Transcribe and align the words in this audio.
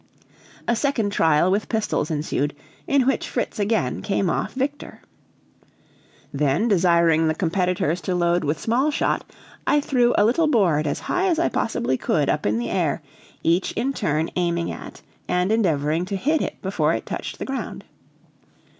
A 0.67 0.75
second 0.75 1.11
trial 1.11 1.51
with 1.51 1.69
pistols 1.69 2.09
ensued, 2.09 2.55
in 2.87 3.05
which 3.05 3.29
Fritz 3.29 3.59
again 3.59 4.01
came 4.01 4.31
off 4.31 4.53
victor. 4.55 4.99
Then 6.33 6.67
desiring 6.67 7.27
the 7.27 7.35
competitors 7.35 8.01
to 8.01 8.15
load 8.15 8.43
with 8.43 8.59
small 8.59 8.89
shot, 8.89 9.23
I 9.67 9.79
threw 9.79 10.15
a 10.17 10.25
little 10.25 10.47
board 10.47 10.87
as 10.87 11.01
high 11.01 11.27
as 11.27 11.37
I 11.37 11.49
possibly 11.49 11.97
could 11.99 12.29
up 12.29 12.47
in 12.47 12.57
the 12.57 12.71
air, 12.71 13.03
each 13.43 13.73
in 13.73 13.93
turn 13.93 14.31
aiming 14.35 14.71
at 14.71 15.03
and 15.27 15.51
endeavoring 15.51 16.05
to 16.05 16.15
hit 16.15 16.41
it 16.41 16.59
before 16.63 16.95
it 16.95 17.05
touched 17.05 17.37
the 17.37 17.45
ground. 17.45 17.83